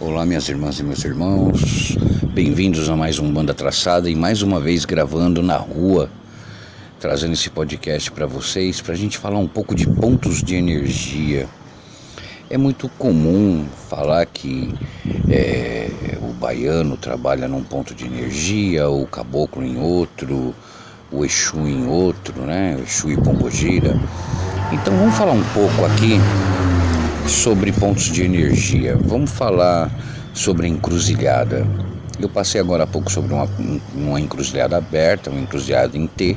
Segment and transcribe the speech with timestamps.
[0.00, 1.96] Olá, minhas irmãs e meus irmãos,
[2.32, 6.10] bem-vindos a mais um Banda Traçada e mais uma vez gravando na rua,
[6.98, 11.48] trazendo esse podcast para vocês, para a gente falar um pouco de pontos de energia.
[12.50, 14.74] É muito comum falar que
[15.30, 15.88] é,
[16.20, 20.52] o baiano trabalha num ponto de energia, o caboclo em outro,
[21.12, 22.76] o Exu em outro, né?
[22.76, 23.96] O Exu e Pombogira.
[24.72, 26.18] Então vamos falar um pouco aqui
[27.28, 28.96] sobre pontos de energia.
[28.96, 29.90] Vamos falar
[30.32, 31.66] sobre encruzilhada.
[32.20, 33.48] Eu passei agora há pouco sobre uma,
[33.94, 36.36] uma encruzilhada aberta, uma encruzilhada em T,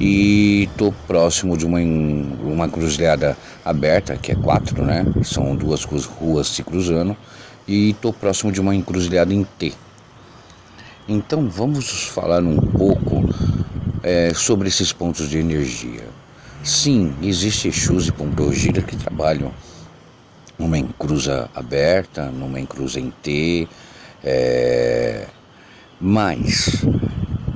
[0.00, 5.04] e estou próximo de uma, uma encruzilhada aberta, que é quatro, né?
[5.24, 7.16] São duas ruas se cruzando,
[7.66, 9.74] e estou próximo de uma encruzilhada em T.
[11.08, 13.28] Então vamos falar um pouco
[14.02, 16.06] é, sobre esses pontos de energia.
[16.62, 19.52] Sim, existe Exus e Pombogira que trabalham
[20.58, 23.68] numa encruza aberta, numa encruza em T,
[24.24, 25.26] é,
[26.00, 26.84] mas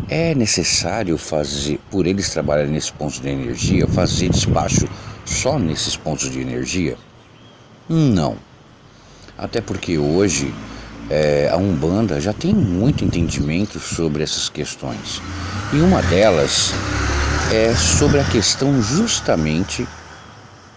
[0.08, 4.89] é necessário fazer, por eles trabalharem nesses pontos de energia, fazer despacho
[5.25, 6.97] só nesses pontos de energia?
[7.89, 8.36] Não.
[9.36, 10.53] Até porque hoje
[11.11, 15.20] é, a Umbanda já tem muito entendimento sobre essas questões.
[15.73, 16.73] E uma delas
[17.51, 19.86] é sobre a questão justamente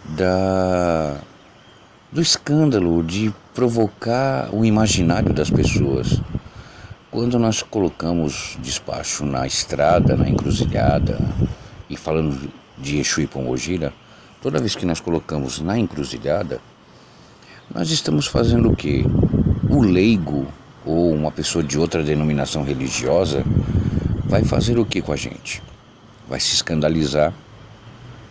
[0.10, 1.18] da
[2.16, 6.22] do escândalo de provocar o imaginário das pessoas.
[7.12, 11.20] Quando nós colocamos despacho na estrada, na encruzilhada,
[11.90, 13.92] e falando de Exu e Pombogira,
[14.42, 16.62] toda vez que nós colocamos na encruzilhada,
[17.70, 19.04] nós estamos fazendo o quê?
[19.70, 20.48] O leigo
[20.86, 23.44] ou uma pessoa de outra denominação religiosa
[24.24, 25.62] vai fazer o que com a gente?
[26.30, 27.34] Vai se escandalizar,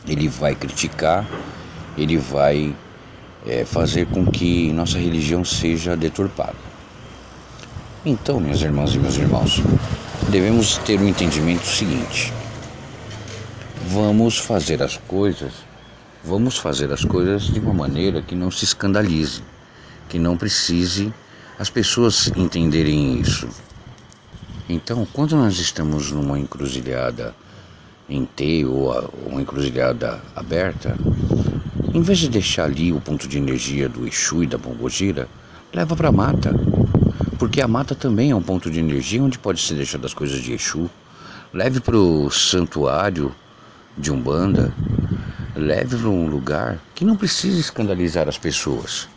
[0.09, 1.29] ele vai criticar,
[1.99, 2.75] ele vai
[3.47, 6.57] é, fazer com que nossa religião seja deturpada.
[8.05, 9.63] Então, minhas irmãs e meus irmãos,
[10.29, 12.33] devemos ter o um entendimento seguinte:
[13.89, 15.53] vamos fazer as coisas,
[16.23, 19.43] vamos fazer as coisas de uma maneira que não se escandalize,
[20.09, 21.13] que não precise
[21.59, 23.49] as pessoas entenderem isso.
[24.69, 27.35] Então, quando nós estamos numa encruzilhada
[28.09, 28.93] em T ou
[29.27, 30.97] uma encruzilhada aberta,
[31.95, 35.29] em vez de deixar ali o ponto de energia do Exu e da Pombogira,
[35.73, 36.53] leva para a mata.
[37.39, 40.43] Porque a mata também é um ponto de energia onde pode ser deixado as coisas
[40.43, 40.91] de Exu.
[41.53, 43.33] Leve para o santuário
[43.97, 44.75] de Umbanda.
[45.55, 49.09] Leve para um lugar que não precisa escandalizar as pessoas.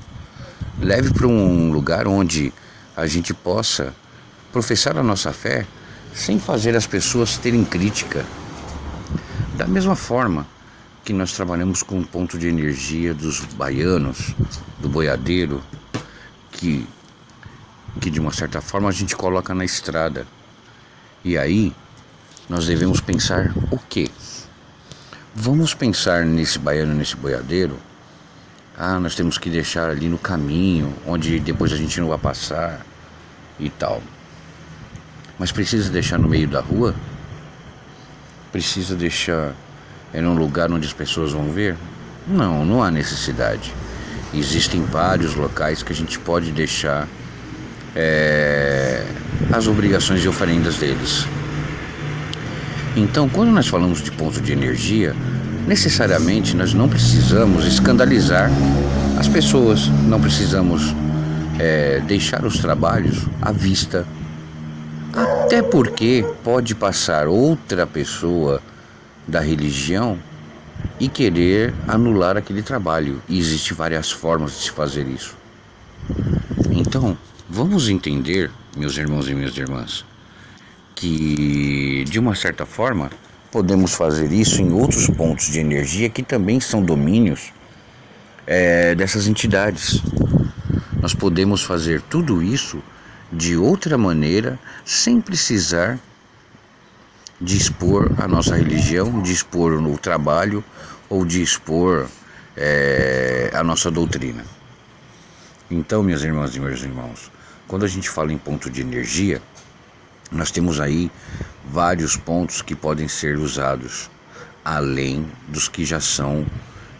[0.79, 2.53] Leve para um lugar onde
[2.95, 3.91] a gente possa
[4.53, 5.65] professar a nossa fé
[6.13, 8.23] sem fazer as pessoas terem crítica.
[9.55, 10.45] Da mesma forma,
[11.07, 14.35] que nós trabalhamos com um ponto de energia dos baianos,
[14.77, 15.63] do boiadeiro,
[16.51, 16.85] que,
[18.01, 20.27] que de uma certa forma a gente coloca na estrada.
[21.23, 21.73] E aí
[22.49, 24.11] nós devemos pensar o quê?
[25.33, 27.79] Vamos pensar nesse baiano, nesse boiadeiro.
[28.77, 32.85] Ah, nós temos que deixar ali no caminho, onde depois a gente não vai passar
[33.57, 34.03] e tal.
[35.39, 36.93] Mas precisa deixar no meio da rua?
[38.51, 39.55] Precisa deixar
[40.13, 41.75] é num lugar onde as pessoas vão ver?
[42.27, 43.73] Não, não há necessidade.
[44.33, 47.07] Existem vários locais que a gente pode deixar
[47.95, 49.03] é,
[49.51, 51.25] as obrigações e oferendas deles.
[52.95, 55.15] Então, quando nós falamos de ponto de energia,
[55.67, 58.49] necessariamente nós não precisamos escandalizar
[59.19, 60.95] as pessoas, não precisamos
[61.59, 64.05] é, deixar os trabalhos à vista.
[65.13, 68.61] Até porque pode passar outra pessoa
[69.27, 70.17] da religião
[70.99, 73.21] e querer anular aquele trabalho.
[73.27, 75.35] E existem várias formas de se fazer isso.
[76.71, 77.17] Então,
[77.49, 80.05] vamos entender, meus irmãos e minhas irmãs,
[80.95, 83.09] que de uma certa forma
[83.51, 87.51] podemos fazer isso em outros pontos de energia que também são domínios
[88.45, 90.01] é, dessas entidades.
[91.01, 92.81] Nós podemos fazer tudo isso
[93.31, 95.99] de outra maneira, sem precisar
[97.39, 100.63] de expor a nossa religião, de expor o trabalho
[101.09, 102.07] ou de expor
[102.55, 104.43] é, a nossa doutrina.
[105.69, 107.31] Então, minhas irmãs e meus irmãos,
[107.67, 109.41] quando a gente fala em ponto de energia,
[110.31, 111.11] nós temos aí
[111.69, 114.09] vários pontos que podem ser usados,
[114.63, 116.45] além dos que já são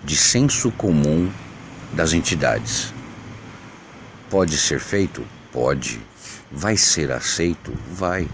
[0.04, 1.32] de senso comum
[1.94, 2.94] das entidades.
[4.30, 5.26] Pode ser feito?
[5.52, 6.00] Pode.
[6.52, 7.74] Vai ser aceito?
[7.92, 8.28] Vai.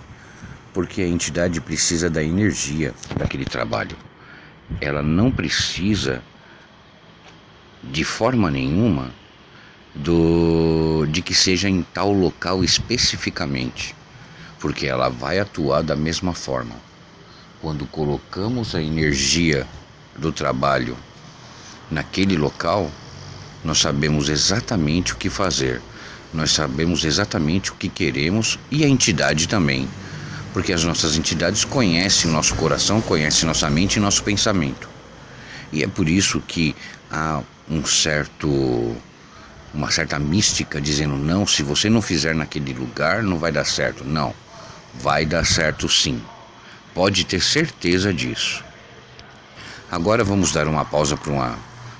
[0.73, 3.95] Porque a entidade precisa da energia daquele trabalho.
[4.81, 6.23] Ela não precisa,
[7.83, 9.11] de forma nenhuma,
[9.93, 13.95] do, de que seja em tal local especificamente,
[14.59, 16.75] porque ela vai atuar da mesma forma.
[17.61, 19.67] Quando colocamos a energia
[20.17, 20.97] do trabalho
[21.89, 22.89] naquele local,
[23.63, 25.81] nós sabemos exatamente o que fazer,
[26.33, 29.87] nós sabemos exatamente o que queremos e a entidade também,
[30.53, 34.87] porque as nossas entidades conhecem nosso coração, conhecem nossa mente e nosso pensamento.
[35.71, 36.75] E é por isso que
[37.11, 38.95] há um certo
[39.73, 44.03] uma certa mística dizendo não, se você não fizer naquele lugar, não vai dar certo.
[44.03, 44.33] Não,
[44.93, 46.21] vai dar certo sim.
[46.93, 48.63] Pode ter certeza disso.
[49.91, 51.57] Agora vamos dar uma pausa para uma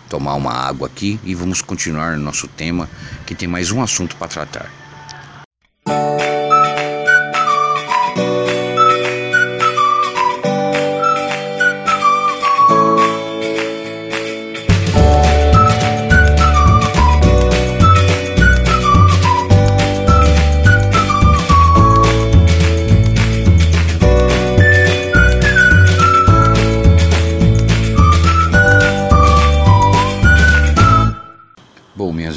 [0.07, 2.88] tomar uma água aqui e vamos continuar nosso tema,
[3.25, 4.82] que tem mais um assunto para tratar.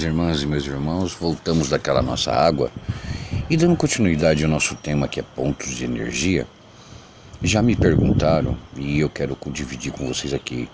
[0.06, 2.70] Irmãs e meus irmãos, voltamos daquela nossa água
[3.50, 6.46] e dando continuidade ao nosso tema que é pontos de energia,
[7.42, 10.68] já me perguntaram e eu quero dividir com vocês aqui.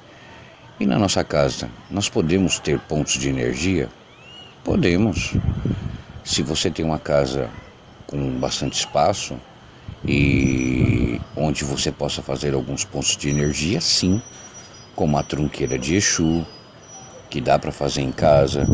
[0.78, 3.88] E na nossa casa, nós podemos ter pontos de energia?
[4.62, 5.34] Podemos.
[6.22, 7.48] Se você tem uma casa
[8.06, 9.36] com bastante espaço
[10.04, 14.20] e onde você possa fazer alguns pontos de energia, sim,
[14.94, 16.46] como a trunqueira de Exu,
[17.30, 18.66] que dá para fazer em casa,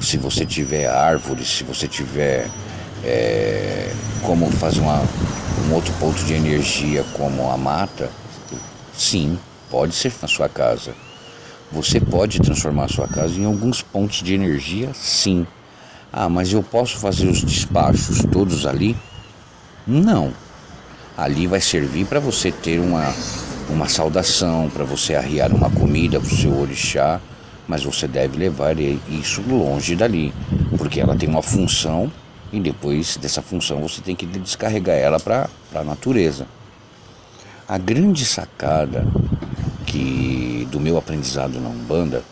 [0.00, 2.48] se você tiver árvores, se você tiver
[3.04, 5.02] é, como fazer uma,
[5.66, 8.10] um outro ponto de energia como a mata,
[8.96, 9.38] sim,
[9.70, 10.94] pode ser na sua casa.
[11.72, 15.46] Você pode transformar a sua casa em alguns pontos de energia, sim.
[16.12, 18.96] Ah, mas eu posso fazer os despachos todos ali?
[19.86, 20.32] Não.
[21.16, 23.12] Ali vai servir para você ter uma,
[23.68, 27.20] uma saudação, para você arriar uma comida para o seu orixá
[27.68, 30.32] mas você deve levar isso longe dali,
[30.78, 32.10] porque ela tem uma função
[32.52, 36.46] e depois dessa função você tem que descarregar ela para a natureza.
[37.68, 39.04] A grande sacada
[39.84, 42.22] que do meu aprendizado na Umbanda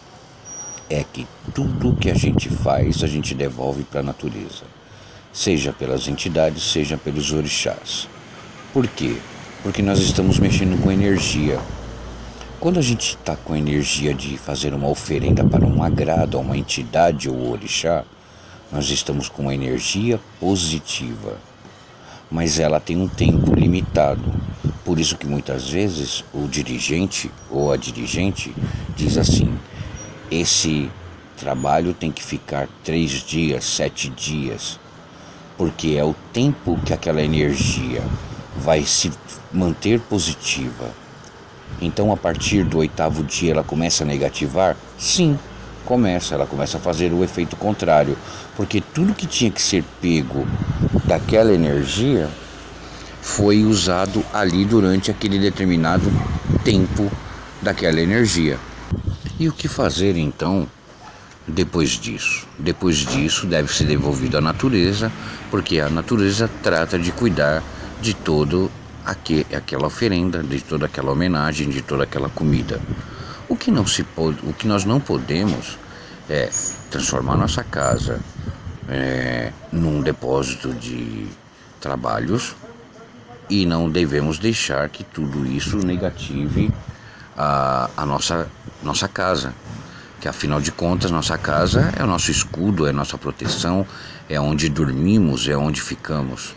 [0.88, 4.64] é que tudo que a gente faz a gente devolve para a natureza,
[5.32, 8.08] seja pelas entidades, seja pelos orixás.
[8.72, 9.16] Por quê?
[9.62, 11.58] Porque nós estamos mexendo com energia,
[12.64, 16.40] quando a gente está com a energia de fazer uma oferenda para um agrado a
[16.40, 18.04] uma entidade ou orixá,
[18.72, 21.36] nós estamos com uma energia positiva.
[22.30, 24.32] Mas ela tem um tempo limitado.
[24.82, 28.54] Por isso que muitas vezes o dirigente ou a dirigente
[28.96, 29.54] diz assim:
[30.30, 30.90] esse
[31.36, 34.80] trabalho tem que ficar três dias, sete dias,
[35.58, 38.02] porque é o tempo que aquela energia
[38.56, 39.12] vai se
[39.52, 41.03] manter positiva
[41.80, 44.76] então, a partir do oitavo dia, ela começa a negativar?
[44.98, 45.38] Sim,
[45.84, 46.34] começa.
[46.34, 48.16] Ela começa a fazer o efeito contrário,
[48.56, 50.46] porque tudo que tinha que ser pego
[51.04, 52.28] daquela energia
[53.20, 56.10] foi usado ali durante aquele determinado
[56.62, 57.10] tempo
[57.60, 58.58] daquela energia.
[59.38, 60.66] E o que fazer então
[61.46, 62.46] depois disso?
[62.58, 65.10] Depois disso deve ser devolvido à natureza,
[65.50, 67.62] porque a natureza trata de cuidar
[68.00, 68.70] de todo
[69.04, 72.80] aqui, aquela oferenda, de toda aquela homenagem, de toda aquela comida.
[73.48, 75.78] O que, não se pode, o que nós não podemos
[76.28, 76.48] é
[76.90, 78.20] transformar nossa casa
[78.88, 81.26] é, num depósito de
[81.80, 82.56] trabalhos
[83.50, 86.72] e não devemos deixar que tudo isso negative
[87.36, 88.48] a, a nossa,
[88.82, 89.52] nossa casa.
[90.20, 93.86] Que afinal de contas, nossa casa é o nosso escudo, é a nossa proteção,
[94.26, 96.54] é onde dormimos, é onde ficamos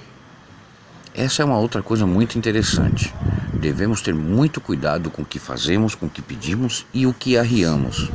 [1.18, 3.12] Essa é uma outra coisa muito interessante.
[3.52, 7.36] Devemos ter muito cuidado com o que fazemos, com o que pedimos e o que
[7.36, 8.12] arriamos.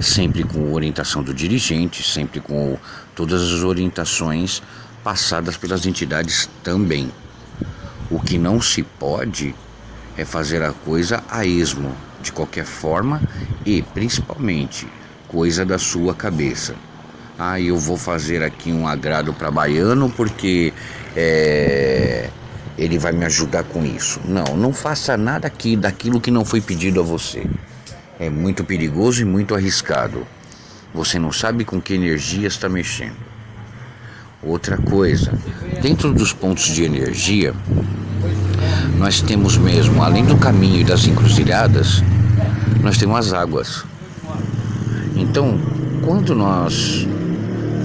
[0.00, 2.78] Sempre com orientação do dirigente, sempre com
[3.14, 4.62] todas as orientações
[5.04, 7.12] passadas pelas entidades também.
[8.10, 9.54] O que não se pode
[10.16, 13.20] é fazer a coisa a esmo, de qualquer forma
[13.66, 14.88] e principalmente
[15.28, 16.74] coisa da sua cabeça.
[17.38, 20.72] Ah, eu vou fazer aqui um agrado para baiano porque
[21.14, 22.30] é,
[22.78, 24.20] ele vai me ajudar com isso.
[24.24, 27.44] Não, não faça nada aqui daquilo que não foi pedido a você.
[28.20, 30.24] É muito perigoso e muito arriscado.
[30.94, 33.16] Você não sabe com que energia está mexendo.
[34.42, 35.36] Outra coisa,
[35.82, 37.52] dentro dos pontos de energia,
[38.96, 42.02] nós temos mesmo, além do caminho e das encruzilhadas,
[42.80, 43.84] nós temos as águas.
[45.16, 45.58] Então,
[46.04, 47.06] quando nós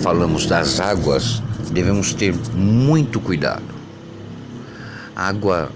[0.02, 3.83] falamos das águas, devemos ter muito cuidado.
[5.16, 5.72] Água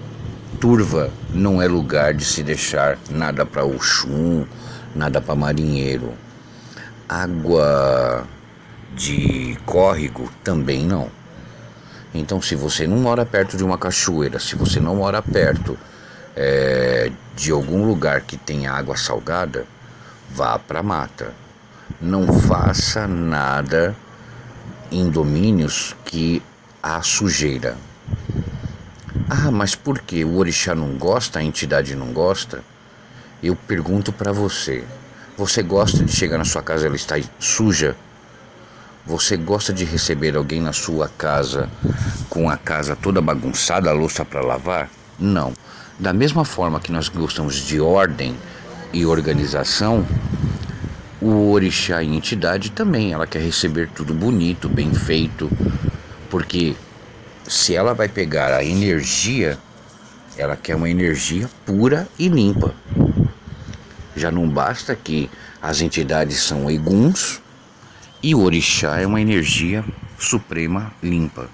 [0.60, 4.44] turva não é lugar de se deixar nada para Oxum,
[4.94, 6.14] nada para marinheiro.
[7.08, 8.26] Água
[8.96, 11.08] de córrego também não.
[12.12, 15.78] Então, se você não mora perto de uma cachoeira, se você não mora perto
[16.34, 19.66] é, de algum lugar que tenha água salgada,
[20.30, 21.32] vá para mata.
[22.00, 23.94] Não faça nada
[24.90, 26.42] em domínios que
[26.82, 27.76] há sujeira.
[29.30, 32.64] Ah, mas por que o orixá não gosta, a entidade não gosta?
[33.42, 34.84] Eu pergunto para você:
[35.36, 37.94] você gosta de chegar na sua casa e ela está suja?
[39.04, 41.68] Você gosta de receber alguém na sua casa
[42.30, 44.90] com a casa toda bagunçada, a louça para lavar?
[45.18, 45.52] Não.
[45.98, 48.34] Da mesma forma que nós gostamos de ordem
[48.94, 50.06] e organização,
[51.20, 55.50] o orixá e entidade também, ela quer receber tudo bonito, bem feito,
[56.30, 56.76] porque
[57.48, 59.58] se ela vai pegar a energia,
[60.36, 62.74] ela quer uma energia pura e limpa.
[64.14, 67.40] Já não basta que as entidades são eguns
[68.22, 69.84] e o orixá é uma energia
[70.18, 71.48] suprema limpa.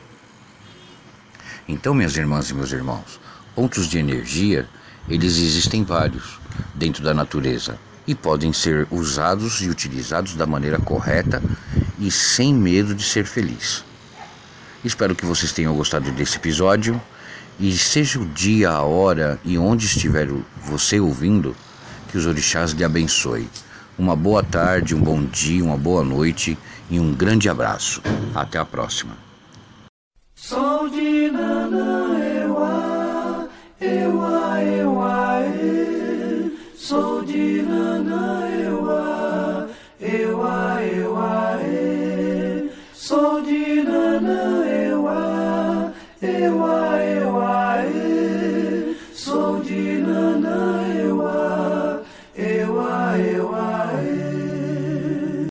[1.69, 3.21] Então, minhas irmãs e meus irmãos,
[3.55, 4.69] pontos de energia,
[5.09, 6.39] eles existem vários
[6.75, 11.43] dentro da natureza e podem ser usados e utilizados da maneira correta
[11.99, 13.85] e sem medo de ser feliz.
[14.85, 17.01] Espero que vocês tenham gostado desse episódio
[17.59, 20.29] e seja o dia, a hora e onde estiver
[20.63, 21.57] você ouvindo,
[22.11, 23.49] que os orixás lhe abençoe.
[23.99, 26.59] Uma boa tarde, um bom dia, uma boa noite
[26.91, 28.03] e um grande abraço.
[28.35, 29.17] Até a próxima.
[30.35, 31.05] Sou de
[36.77, 38.54] Sou de Nana, eu